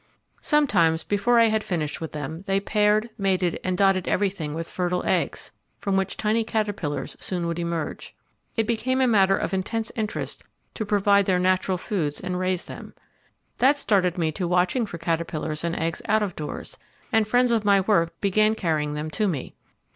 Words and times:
Sometimes, 0.41 1.03
before 1.03 1.39
I 1.39 1.49
had 1.49 1.63
finished 1.63 2.01
with 2.01 2.11
them, 2.11 2.41
they 2.47 2.59
paired, 2.59 3.11
mated, 3.19 3.59
and 3.63 3.77
dotted 3.77 4.07
everything 4.07 4.55
with 4.55 4.67
fertile 4.67 5.05
eggs, 5.05 5.51
from 5.77 5.95
which 5.95 6.17
tiny 6.17 6.43
caterpillars 6.43 7.15
soon 7.19 7.45
would 7.45 7.59
emerge. 7.59 8.15
It 8.55 8.65
became 8.65 8.99
a 8.99 9.05
matter 9.05 9.37
of 9.37 9.53
intense 9.53 9.91
interest 9.95 10.41
to 10.73 10.87
provide 10.87 11.27
their 11.27 11.37
natural 11.37 11.77
foods 11.77 12.19
and 12.19 12.39
raise 12.39 12.65
them. 12.65 12.95
That 13.59 13.77
started 13.77 14.17
me 14.17 14.31
to 14.31 14.47
watching 14.47 14.87
for 14.87 14.97
caterpillars 14.97 15.63
and 15.63 15.75
eggs 15.75 16.01
out 16.07 16.23
of 16.23 16.35
doors, 16.35 16.79
and 17.11 17.27
friends 17.27 17.51
of 17.51 17.63
my 17.63 17.81
work 17.81 18.19
began 18.21 18.55
carrying 18.55 18.95
them 18.95 19.11
to 19.11 19.27
me. 19.27 19.53